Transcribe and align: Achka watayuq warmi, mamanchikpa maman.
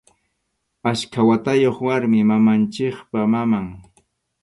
Achka 0.91 1.19
watayuq 1.27 1.77
warmi, 1.85 2.19
mamanchikpa 2.31 3.19
maman. 3.33 3.67